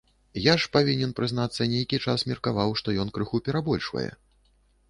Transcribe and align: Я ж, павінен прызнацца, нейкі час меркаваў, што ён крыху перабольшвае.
Я 0.43 0.53
ж, 0.63 0.69
павінен 0.77 1.11
прызнацца, 1.19 1.67
нейкі 1.73 1.99
час 2.07 2.25
меркаваў, 2.31 2.73
што 2.81 2.99
ён 3.05 3.15
крыху 3.19 3.43
перабольшвае. 3.51 4.09